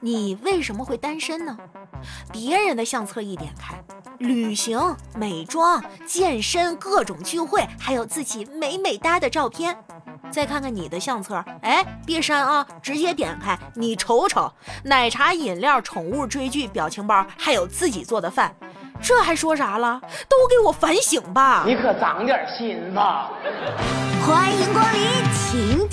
[0.00, 1.56] 你为什么会单身呢？
[2.32, 3.74] 别人的相册一点开，
[4.18, 9.76] 旅行、美妆、健身、各种聚会，还有自己美美哒的照片。
[10.30, 14.52] 再看看你的相册，哎，别删啊，直接点开，你瞅瞅，
[14.84, 18.54] 奶茶、饮料、宠物、追剧、表情包，还有自己做的饭，
[19.00, 19.98] 这还说啥了？
[20.28, 21.64] 都给我反省吧！
[21.66, 23.30] 你可长点心吧！
[24.26, 25.00] 欢迎光临
[25.32, 25.87] 请。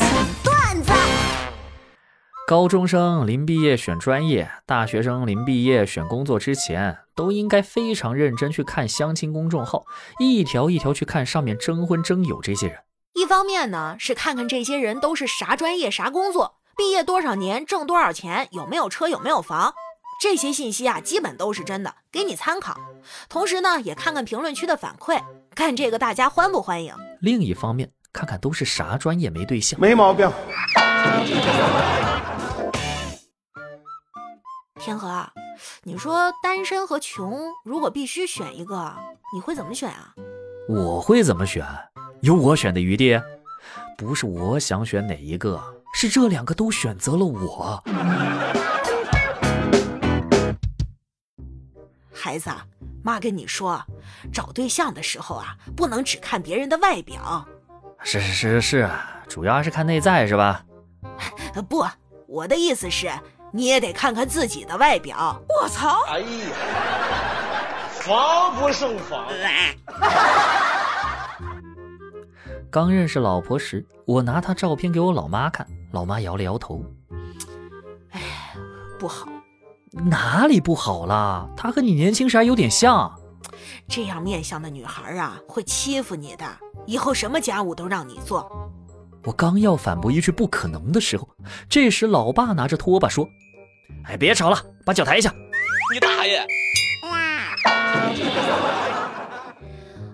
[2.48, 9.84] 高中生临毕业选专业，大学生临毕业选工作之前，都应该非常认真去看相亲公众号，
[10.20, 12.78] 一条一条去看上面征婚征友这些人。
[13.16, 19.74] 一方面呢，是看看这些人都是啥专业、啥工作，毕业多少年，挣多少钱，有没有车，有没有房，
[20.22, 22.80] 这些信息啊，基本都是真的，给你参考。
[23.28, 25.20] 同时呢，也看看评论区的反馈，
[25.56, 26.94] 看这个大家欢不欢迎。
[27.22, 30.32] 另一方面，看看都是啥专业没对象，没毛病。
[34.86, 35.34] 天河啊，
[35.82, 38.96] 你说单身和穷，如果必须选一个，
[39.34, 40.14] 你会怎么选啊？
[40.70, 41.66] 我会怎么选？
[42.22, 43.20] 有我选的余地？
[43.98, 45.60] 不是我想选哪一个，
[45.96, 47.84] 是这两个都选择了我。
[52.14, 52.52] 孩子，
[53.04, 53.84] 妈跟你说，
[54.32, 57.44] 找对象的时候啊，不能只看别人的外表。
[58.04, 58.90] 是是是是，
[59.28, 60.64] 主要还是看内在是吧？
[61.68, 61.84] 不，
[62.28, 63.10] 我的意思是。
[63.56, 65.42] 你也得看看自己的外表。
[65.48, 66.02] 我操！
[66.10, 66.28] 哎呀，
[67.90, 69.26] 防不胜防。
[72.70, 76.84] 刚认识老婆时，我拿她照片给我老妈看，老妈摇了摇头。
[78.12, 78.20] 哎，
[79.00, 79.30] 不好。
[79.94, 81.50] 哪里不好了？
[81.56, 83.18] 她和你年轻时还有点像。
[83.88, 86.46] 这样面相的女孩啊，会欺负你的，
[86.86, 88.52] 以后什么家务都让你做。
[89.24, 91.30] 我刚要反驳一句不可能的时候，
[91.70, 93.26] 这时老爸拿着拖把说。
[94.08, 95.34] 哎，别吵了，把脚抬一下。
[95.94, 96.46] 你大爷！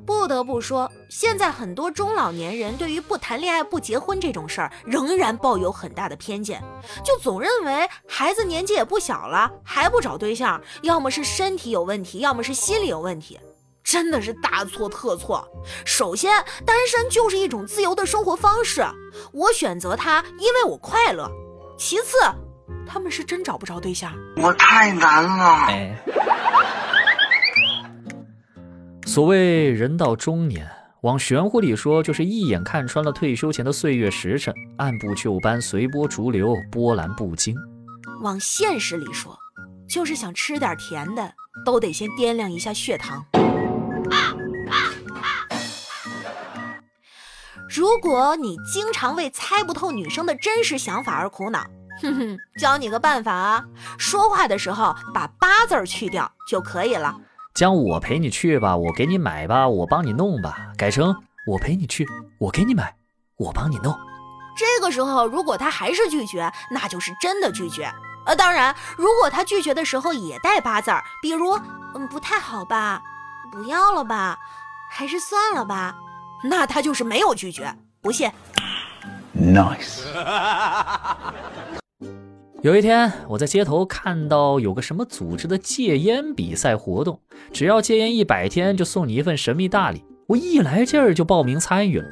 [0.05, 6.61] 不得不说，现在很多中老年人对于不谈恋爱不结婚这种事儿，仍然抱有很大的偏见，
[7.03, 13.39] 就总认为孩子年纪也不小了，还不找对象，要么是身体有问题，要么是心理有问题，
[13.83, 15.47] 真的是大错特错。
[15.85, 18.85] 首先，单身就是一种自由的生活方式，
[19.31, 21.29] 我选择它，因为我快乐。
[21.77, 22.17] 其次，
[22.85, 25.67] 他们是真找不着对象，我太难了。
[29.05, 30.69] 所谓人到中年，
[31.01, 37.55] 往玄乎里说，就是一眼看穿了退休前的岁月时辰，按部就班，随波逐流，波澜不惊；
[38.21, 39.37] 往现实里说，
[39.87, 41.33] 就是想吃点甜的，
[41.65, 43.25] 都得先掂量一下血糖。
[47.69, 51.65] 如果你经常为猜不透女生的真实想法而苦恼。
[52.01, 53.63] 哼哼，教你个办法啊！
[53.97, 57.15] 说话的时候把“八”字去掉就可以了。
[57.53, 61.15] 将“我陪你去吧，我给你买吧，我帮你弄吧”改成
[61.47, 62.07] “我陪你去，
[62.39, 62.95] 我给你买，
[63.37, 63.97] 我帮你弄”。
[64.57, 67.91] 这个时候，如果他还是拒绝，那就是真的拒绝。
[68.25, 71.59] 呃，当然，如果他拒绝的时候也带“八”字儿，比如
[71.95, 73.01] “嗯，不太好吧，
[73.51, 74.37] 不要了吧，
[74.91, 75.95] 还是算了吧”，
[76.43, 77.75] 那他就是没有拒绝。
[78.01, 78.31] 不信
[79.35, 80.01] ？Nice。
[82.63, 87.19] 有一天，我在街头看到有个什么组织的戒烟比赛活动，
[87.51, 90.03] 只要戒烟一百天就送你一份神秘大礼。
[90.27, 92.05] 我一来劲儿就报名参与了。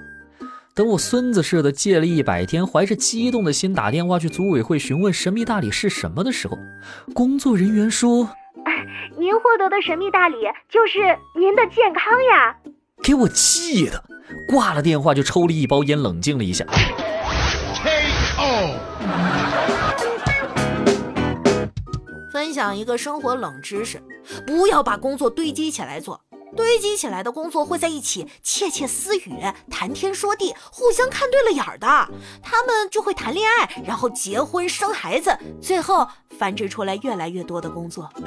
[0.73, 6.57] 等我孙子似的戒了一百天，怀着激动的心打电话去组委会询问神秘大礼是什么的时候，
[7.13, 8.27] 工作人员说
[9.19, 10.37] ：“您获得的神秘大礼
[10.67, 10.97] 就是
[11.39, 12.57] 您的健康呀！”
[13.03, 14.03] 给我气的，
[14.47, 16.65] 挂了电话就抽了一包烟，冷静了一下。
[22.49, 24.01] 分享一个生活冷知识：
[24.47, 26.19] 不要把工作堆积起来做，
[26.57, 29.35] 堆积起来的工作会在一起窃窃私语、
[29.69, 31.85] 谈天说地，互相看对了眼儿的，
[32.41, 36.07] 他们就会谈恋爱，然后结婚生孩子，最后
[36.39, 38.09] 繁殖出来越来越多的工作。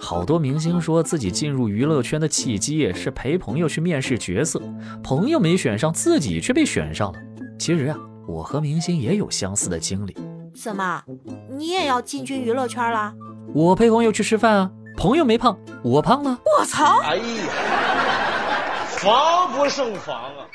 [0.00, 4.58] 好多明星说自己进入娱乐圈的契机是陪朋友去面试角色，
[5.04, 7.18] 朋友没选上，自己却被选上了。
[7.58, 10.16] 其实啊，我和明星也有相似的经历。
[10.56, 11.02] 怎么，
[11.50, 13.12] 你也要进军娱乐圈了？
[13.54, 16.38] 我陪朋友去吃饭啊，朋友没胖，我胖了。
[16.58, 17.00] 我操！
[17.02, 17.22] 哎呀，
[18.88, 20.48] 防不胜防啊！